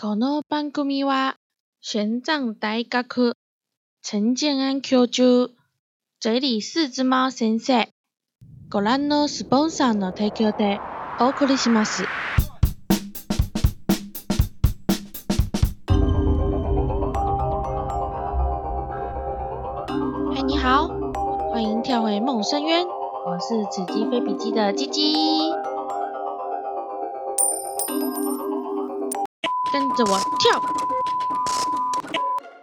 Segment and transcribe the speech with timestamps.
[0.00, 1.36] この番組は
[1.80, 3.34] 玄奘大学
[4.02, 5.50] 陳建安教授
[6.20, 7.88] 这里四只猫先生
[8.70, 10.78] ご覧のスポンサーの提供で
[11.18, 12.04] お送りします。
[20.34, 20.88] 嗨，你好，
[21.50, 22.86] 欢迎跳回梦深渊，
[23.26, 25.50] 我是此鸡飞笔记的鸡鸡，
[29.71, 30.61] 跟着我跳。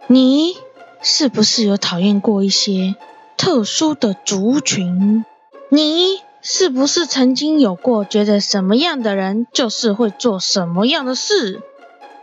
[0.07, 0.57] 你
[1.01, 2.95] 是不是有讨厌过一些
[3.35, 5.25] 特殊的族群？
[5.69, 11.61] 你是不是曾经有过觉得什么样的人就是会做什么样的事？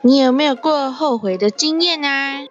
[0.00, 2.44] 你有没有过后悔的经验啊？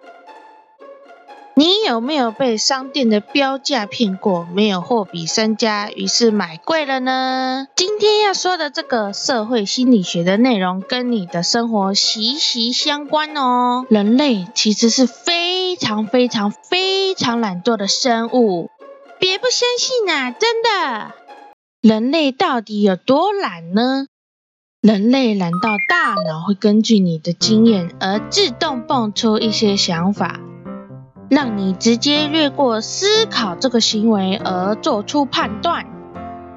[1.56, 4.44] 你有没有被商店的标价骗过？
[4.52, 7.68] 没有货比三家，于是买贵了呢？
[7.76, 13.86] 今天要说的这个社会心理学的内容，跟你的生活息息相关哦。
[13.88, 18.70] 人类其实是非常非常非常懒惰的生物，
[19.20, 21.12] 别不相信啊，真的。
[21.80, 24.06] 人类到底有多懒呢？
[24.80, 30.40] 人类懒到大脑会根据你的经验而自动蹦出一些想法。
[31.34, 35.84] 让你直接略过思考这个行为而做出判断，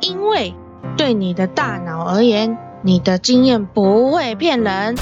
[0.02, 0.54] 因为
[0.96, 4.96] 对你的大脑而言，你的经验不会骗人，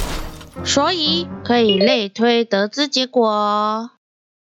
[0.64, 3.92] 所以可以类推得知结果。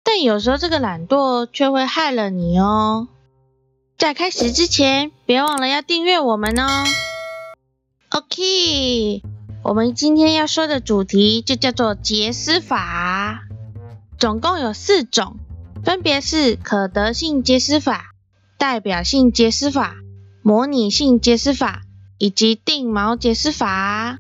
[0.04, 3.08] 但有时候这个懒惰却会害了你哦。
[4.00, 6.66] 在开始之前，别忘了要订阅我们哦。
[8.10, 9.22] OK，
[9.64, 13.44] 我们今天要说的主题就叫做杰思法。
[14.22, 15.38] 总共有四种，
[15.84, 18.14] 分别是可得性结思法、
[18.60, 19.96] 代表性结思法、
[20.44, 21.82] 模拟性结思法
[22.20, 24.20] 以及定锚结思法。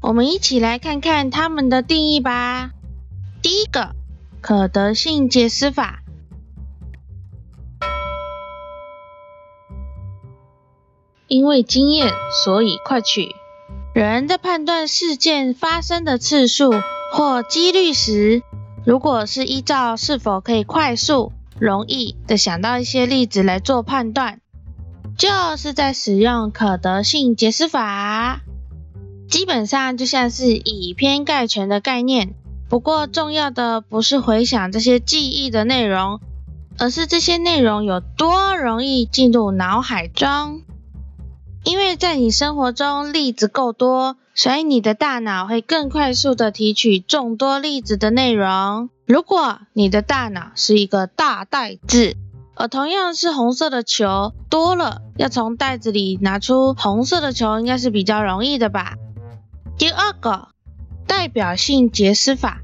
[0.00, 2.70] 我们一起来看看它们的定义吧。
[3.42, 3.94] 第一个，
[4.40, 6.02] 可得性结思法，
[11.26, 12.10] 因为经验，
[12.42, 13.36] 所以快取。
[13.94, 16.72] 人在判断事件发生的次数
[17.12, 18.42] 或几率时，
[18.84, 24.40] 如果是依照是否可以快速、容易的想到一些例子来做判断，
[25.16, 28.40] 就是在使用可得性解释法。
[29.28, 32.34] 基本上就像是以偏概全的概念。
[32.68, 36.20] 不过重要的不是回想这些记忆的内容，
[36.78, 40.62] 而是这些内容有多容易进入脑海中。
[41.64, 44.16] 因为在你生活中例子够多。
[44.34, 48.88] 所以你的大脑会更快速的提取众多例子的内容。
[49.06, 52.16] 如果你的大脑是一个大袋子，
[52.54, 58.94] 而同样是红色的球多了，要从袋子里拿出红色的球应该是比较容易的吧。
[59.76, 60.48] 第二个，
[61.06, 62.62] 代表性解释法，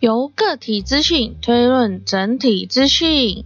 [0.00, 3.44] 由个体资讯推论整体资讯。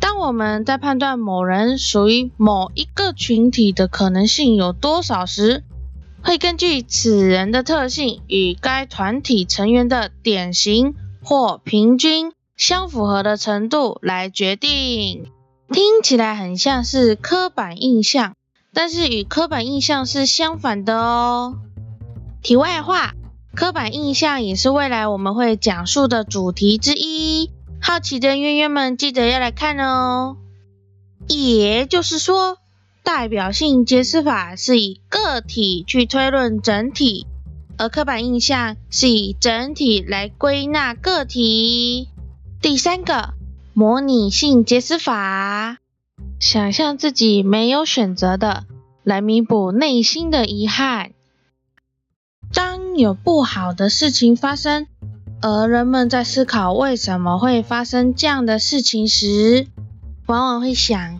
[0.00, 5.64] 当我们在判断某人属于某一个群体的可能性有多少时，
[6.22, 15.26] 会根据此人的特性与该团体成员的典型或平均相符合的程度来决定。
[15.70, 18.34] 听起来很像是刻板印象，
[18.72, 21.58] 但是与刻板印象是相反的哦。
[22.42, 23.14] 题外话，
[23.54, 27.50] 刻板印象也是未来我们会讲述的主题之一。
[27.80, 30.36] 好奇的渊渊们，记得要来看哦。
[31.26, 32.58] 也就是说，
[33.02, 37.26] 代表性解释法是以个体去推论整体，
[37.76, 42.08] 而刻板印象是以整体来归纳个体。
[42.60, 43.34] 第三个，
[43.72, 45.78] 模拟性解释法，
[46.40, 48.64] 想象自己没有选择的，
[49.04, 51.12] 来弥补内心的遗憾。
[52.52, 54.86] 当有不好的事情发生。
[55.40, 59.68] 而人们在思考为什么会发生这样的事情时，
[60.26, 61.18] 往往会想：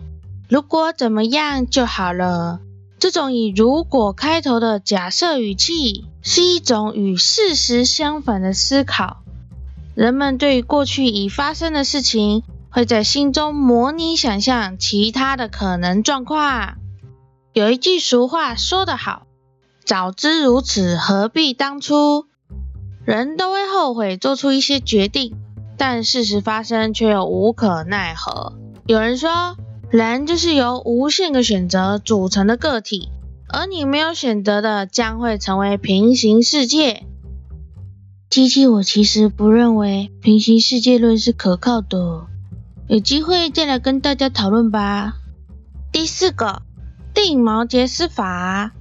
[0.49, 2.59] 如果怎么样就好了。
[2.99, 9.23] 这种以“如果”开头的假设语气，是一种与事实相反的思考。
[9.95, 16.75] 人们对于过去已发生的事情，会在心中模拟想象其他的可能状况。
[17.53, 19.27] 有一句俗话说得好
[19.85, 22.25] ：“早知如此，何必当初。”
[23.09, 25.35] 人都会后悔做出一些决定，
[25.77, 28.53] 但事实发生却又无可奈何。
[28.85, 29.57] 有人说，
[29.89, 33.09] 人就是由无限个选择组成的个体，
[33.47, 37.07] 而你没有选择的将会成为平行世界。
[38.29, 42.27] 机器，我其实不认为平行世界论是可靠的，
[42.87, 45.15] 有机会再来跟大家讨论吧。
[45.91, 46.61] 第四个，
[47.15, 48.73] 定锚结思法，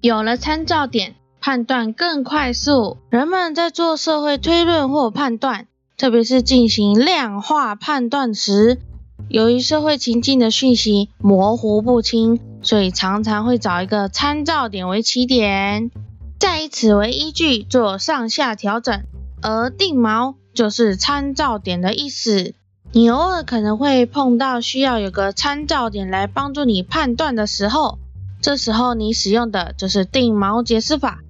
[0.00, 1.14] 有了参照点。
[1.46, 2.96] 判断更快速。
[3.08, 8.80] 人们在做社会推论或判断，特别是进行量化判断时，
[9.28, 15.92] 由于社会情境的讯息模糊不清，所以常常会找一个参照点为起点，
[16.40, 19.04] 再以此为依据做上下调整。
[19.40, 22.54] 而定锚就是参照点的意思。
[22.90, 28.00] 你偶尔可能会碰到需要有个参照点来帮助你判断的时候，
[28.40, 31.20] 这时候你使用的就是定锚解释法。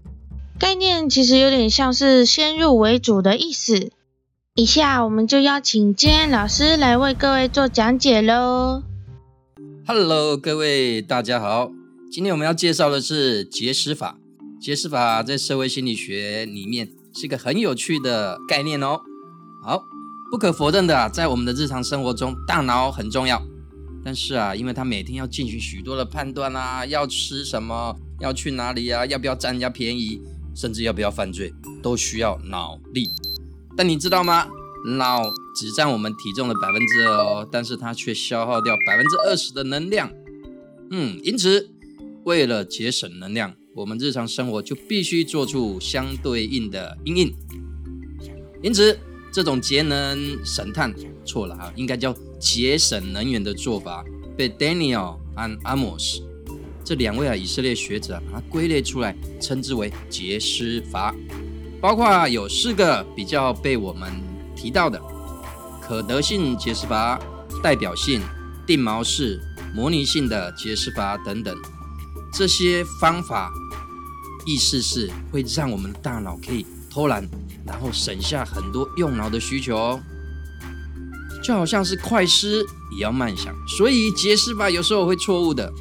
[0.59, 3.91] 概念其实有点像是先入为主的意思。
[4.55, 8.83] 以下我们就邀请今天老师来为各位做讲解喽。
[9.87, 11.71] Hello，各位大家好，
[12.11, 14.17] 今天我们要介绍的是结识法。
[14.59, 19.01] 结识法在社会心理学里面是一个很有趣的概念哦。
[19.63, 19.83] 好，
[20.31, 23.43] 不可否认的啊，在我们的日常生活中，大脑很重要。
[24.03, 30.23] 但是啊，因为它每天要进行许多的判断啊，要吃什么，要去哪里啊，要不要占人家便宜，
[30.57, 33.11] 甚至要不要犯罪，都需要脑力。
[33.77, 34.49] 但你知道吗？
[34.99, 35.23] 脑
[35.57, 40.09] 只占我们体重的百分之二哦，但是它却消耗掉百分之二十的能量。
[40.91, 41.69] 嗯，因此
[42.25, 47.35] 为了节省能量，我们日常生活就必须做出相对应的应应。
[48.63, 48.97] 因此，
[49.33, 50.95] 这种节能神探
[51.25, 54.05] 错了哈，应该叫节省能源的做法，
[54.37, 56.23] 被 Daniel and Amos
[56.87, 61.13] 这两位啊以色列学者啊把它归类出来，称之为节师法。
[61.81, 64.09] 包括有四个比较被我们
[64.55, 65.03] 提到的
[65.83, 67.21] 可得性解释法、
[67.61, 68.23] 代表性、
[68.65, 69.41] 定锚式、
[69.75, 71.57] 模拟性的解释法等等。
[72.33, 73.51] 这些方法
[74.47, 77.29] 意思是会让我们大脑可以偷懒，
[77.67, 79.99] 然后省下很多用脑的需求。
[81.43, 82.65] 就好像是快思
[82.97, 85.73] 也要慢想，所以解释法有时候会错误的。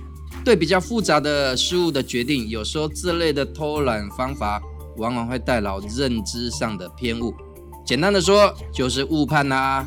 [0.45, 4.62] 对比较复杂的事物的决定，有时候这类的偷懒方法。
[4.97, 7.36] 往往会带来认知上的偏误，
[7.86, 9.86] 简单的说就是误判啦，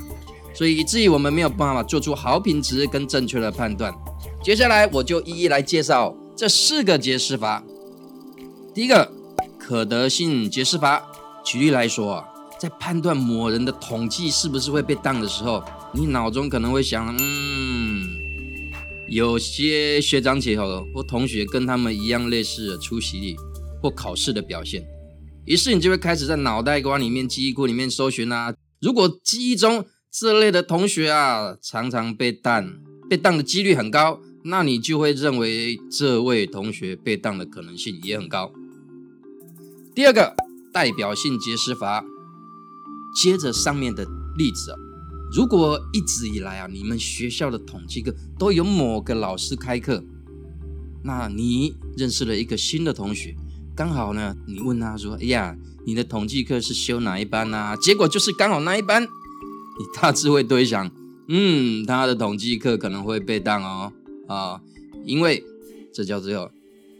[0.53, 3.91] 所以以至于我们没有办法做出好品质跟正确的判断。
[4.43, 7.65] 接下来我就一一来介绍这四个解释法。
[8.75, 9.11] 第一个
[9.59, 11.03] 可得性解释法，
[11.43, 12.23] 举例来说，
[12.61, 15.65] 在判断某人的统计是不是会被当的时候，
[15.95, 17.78] 你脑中可能会想，嗯，
[19.11, 23.37] 有些学长姐或同学跟他们一样类似的出席率
[23.83, 24.87] 或考试的表现。
[25.47, 28.55] 于是你就会开始在脑袋瓜里面、记忆库里面搜寻啊。
[28.81, 32.71] 如果记忆中这类的同学啊常常被当，
[33.09, 38.53] 被当的几率很高，那你就会认为这位同学被当的可能性也很高。
[39.95, 40.35] 第二个
[40.73, 42.05] 代表性解释法，
[43.21, 44.05] 接着上面的
[44.37, 44.75] 例子，
[45.33, 50.03] 如果一直以来啊你们学校的统计课都有某个老师开课，
[51.05, 53.35] 那你认识了一个新的同学。
[53.77, 60.91] 刚好呢，你问他说：“哎呀，你的统计课是修哪一班啊？”结果就是刚好那一班，你大致会推想，
[61.29, 63.93] 嗯，他的统计课可能会被当哦，
[64.27, 64.61] 啊，
[65.05, 65.45] 因为
[65.93, 66.51] 这叫做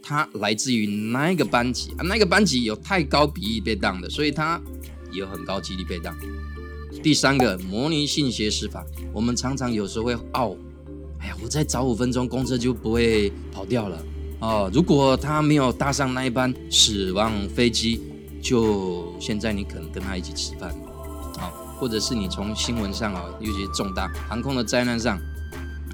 [0.01, 4.61] 他来自于那一个班级啊，那个班级有太高比例被当的，所以他
[5.11, 6.15] 有很高几率被当。
[7.01, 10.53] 第三个模拟性学识法，我们常常有时候会傲，
[11.19, 14.05] 哎呀，我再早五分钟，公车就不会跑掉了。
[14.41, 18.01] 哦，如果他没有搭上那一班死亡飞机，
[18.41, 20.75] 就现在你可能跟他一起吃饭，
[21.37, 25.17] 好，或者是你从新闻上啊，尤其重大航空的灾难上，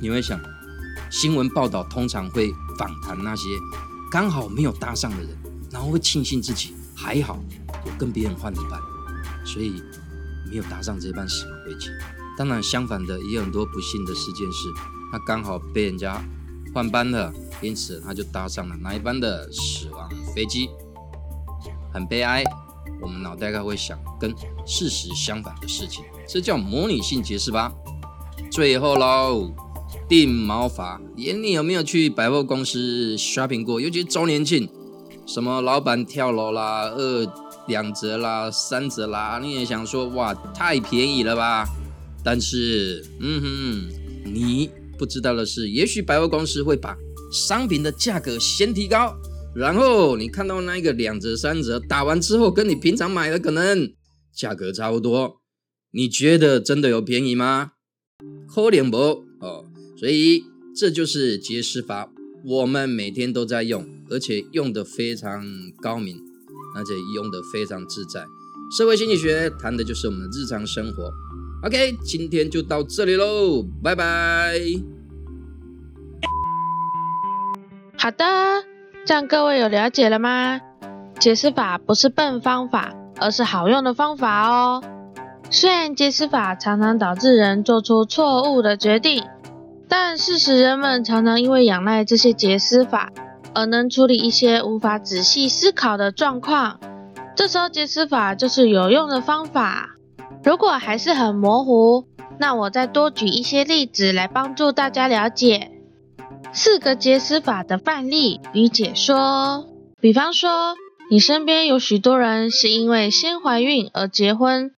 [0.02, 0.40] 你会想，
[1.12, 3.44] 新闻报道通常会访谈那些
[4.12, 5.30] 刚好没有搭上的人，
[5.72, 7.40] 然后会庆幸自己还好，
[7.86, 8.80] 我跟别人换了班，
[9.46, 9.82] 所以
[10.50, 11.90] 没有搭上这班死亡飞机。
[12.38, 14.70] 当然，相反的也有很多不幸的事件是，
[15.12, 16.22] 他刚好被人家。
[16.74, 20.70] 换班了，因此他就搭上了那一班的死亡飞机，
[21.94, 22.44] 很悲哀。
[23.02, 24.36] 我们脑袋该会想跟
[24.66, 27.72] 事实相反的事情，这叫模拟性解释吧。
[28.52, 29.54] 最后喽，
[30.10, 33.80] 定毛法，眼你有没有去百货公司 shopping 过？
[33.80, 34.68] 尤其周年庆，
[35.26, 37.26] 什么老板跳楼啦，二
[37.68, 41.68] 两折啦，三折啦，你也想说哇，太便宜了吧？
[42.24, 44.70] 但是，嗯哼，你。
[44.98, 46.96] 不知道的是，也许百货公司会把
[47.30, 49.14] 商品的价格先提高，
[49.54, 53.92] 然后你看到那个两折、三折打完之后，跟你平常买的可能
[54.34, 55.42] 价格差不多，
[55.92, 57.74] 你觉得真的有便宜吗？
[58.48, 59.66] 可怜不哦，
[59.98, 62.10] 所以这就是节食法，
[62.46, 65.46] 我们每天都在用，而且用的非常
[65.82, 66.22] 高明，
[66.76, 68.28] 而且用的非常自在。
[68.76, 71.12] 社会心理学谈的就是我们的日常生活。
[71.64, 74.60] OK，今天就到这里喽，拜拜。
[77.98, 78.26] 好的，
[79.06, 80.60] 这样各位有了解了吗？
[81.20, 84.84] 解释法不是笨方法，而是好用的方法哦。
[85.50, 89.24] 虽然解释法常常导致人做出错误的决定，
[89.88, 93.12] 但事实人们常常因为仰赖这些解释法，
[93.56, 96.80] 而能处理一些无法仔细思考的状况。
[97.36, 99.96] 这时候解释法就是有用的方法。
[100.44, 102.06] 如果还是很模糊，
[102.38, 105.72] 那我再多举一些例子来帮助大家了解
[106.54, 109.68] 四个解释法的范例与解说。
[110.00, 110.76] 比方说，
[111.10, 114.72] 你身边有许多人是因为先怀孕而结婚。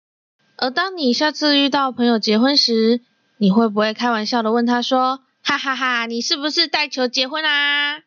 [0.58, 3.02] 而当你下次遇到朋友结婚时，
[3.38, 8.00] 你会不会开玩笑的问他说：“哈哈哈，你是不是带球结婚啊？”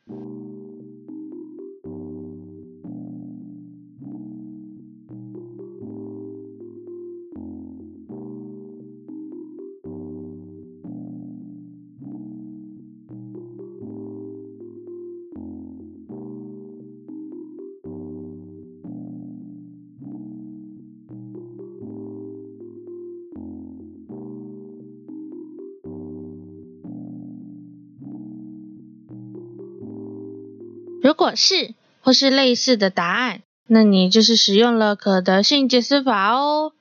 [31.09, 31.73] 如果是
[32.03, 36.73] 或是类似的答案，那你就是使用了可得性解释法哦。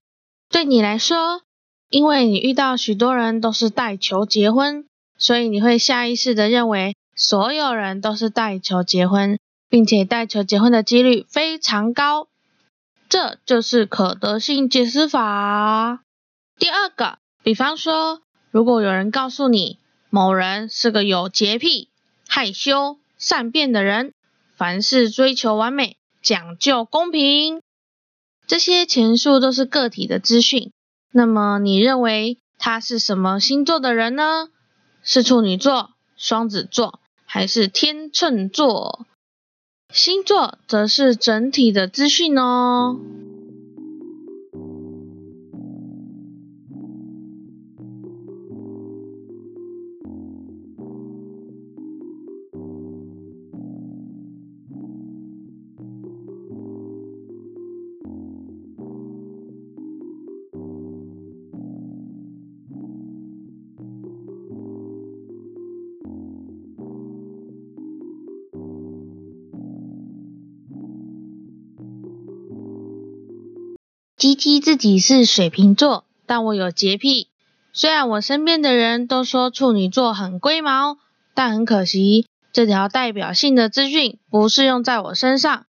[0.49, 1.43] 对你来说，
[1.89, 4.85] 因为你遇到许多人都是带球结婚，
[5.17, 12.27] 所以你会下意识的认为所有人都是带球结婚，并且带球结婚的几率非常高。
[13.07, 16.01] 这就是可得性解释法。
[16.59, 18.19] 第二个，比方说，
[18.51, 19.79] 如果有人告诉你
[20.09, 21.87] 某人是个有洁癖、
[22.27, 24.11] 害羞、善变的人。
[24.57, 27.61] 凡事追求完美，讲究公平，
[28.47, 30.71] 这些前述都是个体的资讯。
[31.11, 34.49] 那么，你认为他是什么星座的人呢？
[35.03, 39.05] 是处女座、双子座，还是天秤座？
[39.93, 42.99] 星座则是整体的资讯哦。
[74.17, 77.27] 鸡鸡自己是水瓶座，但我有洁癖。
[77.71, 80.97] 虽然我身边的人都说处女座很龟毛，
[81.35, 85.67] 但很可惜，这条代表性的资讯不适用在我身上。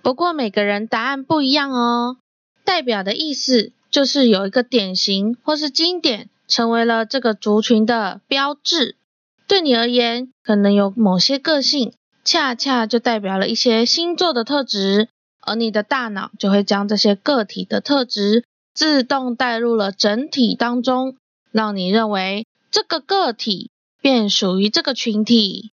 [0.00, 2.16] 不过每个人答案不一样哦。
[2.64, 8.96] 代表的意思就是有一个典型或是经典，成为了这个族群的标志。
[9.46, 11.92] 对你而言，可能有某些个性，
[12.24, 15.10] 恰恰就代表了一些星座的特质。
[15.42, 21.16] 而你的大脑就会将这些个体的特质自动带入了整体当中，
[21.50, 23.70] 让你认为这个个体
[24.00, 25.72] 便属于这个群体。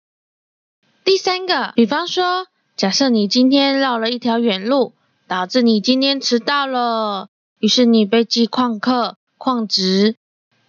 [1.05, 4.93] 第三个，比方说，假设你今天绕了一条远路，
[5.27, 10.15] 导致你今天迟到了，于是你被记旷课、旷职，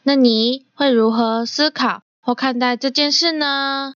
[0.02, 3.94] 那你会如何思考或看待这件事呢？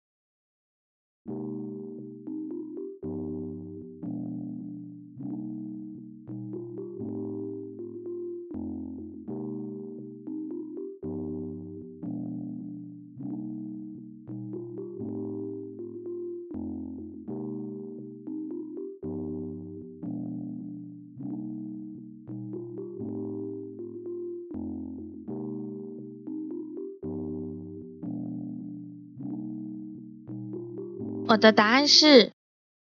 [31.27, 32.33] 我的答案是：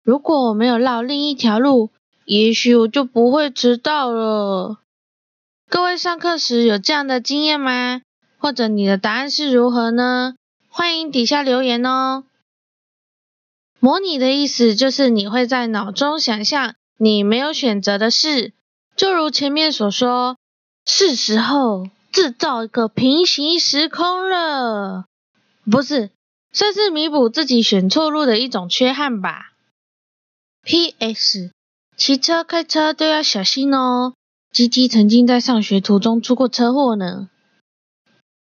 [0.03, 1.91] 如果我没有绕另一条路，
[2.25, 4.79] 也许我就不会迟到了。
[5.69, 8.01] 各位上课时有这样的经验吗？
[8.39, 10.33] 或者你的答案是如何呢？
[10.69, 12.24] 欢迎底下留言哦。
[13.79, 18.53] 模拟的意思就是你会在脑中想象你没有选择的事，
[18.95, 20.38] 就如前面所说，
[20.86, 25.05] 是时候制造一个平行时空了。
[25.69, 26.10] 不是。
[26.53, 29.53] 算是弥补自己选错路的一种缺憾吧。
[30.63, 31.51] P.S.
[31.98, 34.13] 骑车开车都要小心哦。
[34.51, 37.29] 鸡鸡曾经在上学途中出过车祸呢。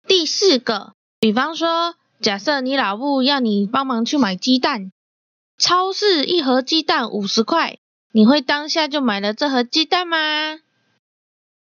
[0.08, 4.90] 第四个，比方说，假设你老母要你帮忙去买鸡蛋，
[5.58, 7.78] 超市一盒鸡蛋五十块，
[8.12, 10.16] 你会当下就买了这盒鸡蛋吗？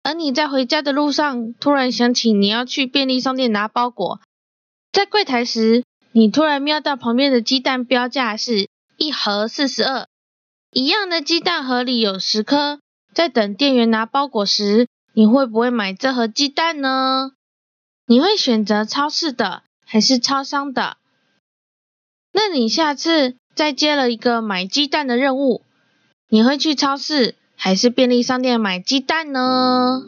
[0.03, 4.21] 而你在回家的路上，突然想起你要去便利商店拿包裹，
[4.93, 5.85] 在柜台时。
[6.12, 10.07] 你突然瞄到旁边的鸡蛋标价是一盒四十二，
[10.73, 12.81] 一样的鸡蛋盒里有十颗，
[13.15, 17.33] 在等店员拿包裹时，你会不会买这盒鸡蛋呢？
[18.07, 20.97] 你会选择超市的还是超商的？
[22.33, 25.62] 那你下次再接了一个买鸡蛋的任务，
[26.29, 30.03] 你会去超市还是便利商店买鸡蛋呢？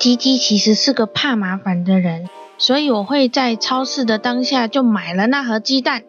[0.00, 2.26] 鸡鸡其实是个怕麻烦的人，
[2.56, 6.04] 所以我会在超市的当下就买了那盒鸡蛋，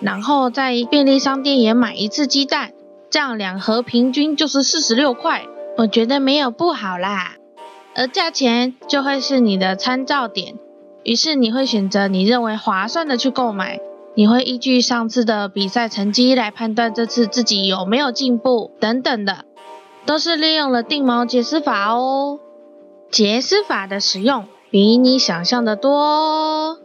[0.00, 2.72] 然后在便利商店也买一次鸡蛋，
[3.08, 5.46] 这样两盒平均就是四十六块，
[5.78, 7.36] 我觉得没有不好啦。
[7.94, 10.56] 而价钱就会是你的参照点，
[11.02, 13.80] 于是你会选择你认为划算的去购买，
[14.14, 19.46] 你会依据上次的比赛成绩来判断这次自己有没有进步等等的，
[20.04, 22.38] 都是利用了定锚解释法哦。
[23.12, 26.78] 杰斯法的使用比你想象的多。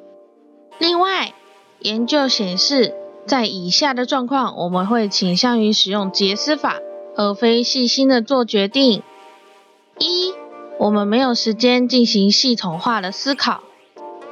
[0.78, 1.34] 另外，
[1.80, 2.94] 研究显示，
[3.26, 6.82] 在以下的状况，我们会倾向于使用杰斯法，
[7.16, 9.04] 而非细心的做决定。
[10.00, 10.34] 一，
[10.78, 13.64] 我们没有时间进行系统化的思考。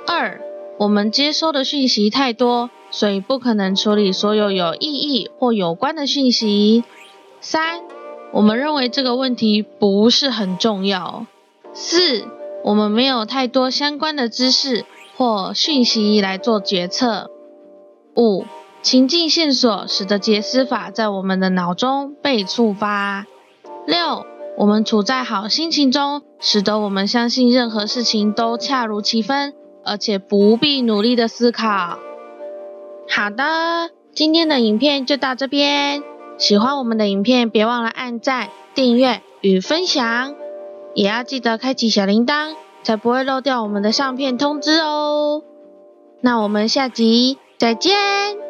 [0.06, 0.42] 二，
[0.78, 6.84] 我们接收的讯息太多，所以不可能处理所有有意义或有关的讯息。
[7.40, 7.84] 三，
[8.34, 11.26] 我们认为这个问题不是很重要。
[11.78, 12.26] 四，
[12.64, 14.86] 我们没有太多相关的知识
[15.18, 17.30] 或讯息来做决策。
[18.16, 18.46] 五，
[18.82, 23.26] 情境线索使得杰斯法在我们的脑中被触发。
[23.86, 24.26] 六，
[24.58, 32.00] 我们处在好心情中，使得我们相信任何事情都恰如其分，而且不必努力的思考。
[33.10, 36.02] 好的，今天的影片就到这边。
[36.38, 40.36] 喜欢我们的影片，别忘了按赞、订阅与分享。
[40.96, 45.44] 也要记得开启小铃铛，才不会漏掉我们的上片通知哦。
[46.22, 48.45] 那我们下集再见。